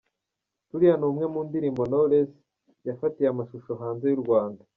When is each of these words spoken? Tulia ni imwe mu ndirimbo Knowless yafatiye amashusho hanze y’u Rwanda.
Tulia 0.69 0.93
ni 0.97 1.05
imwe 1.09 1.25
mu 1.33 1.39
ndirimbo 1.47 1.81
Knowless 1.85 2.31
yafatiye 2.87 3.27
amashusho 3.29 3.71
hanze 3.81 4.05
y’u 4.07 4.21
Rwanda. 4.23 4.61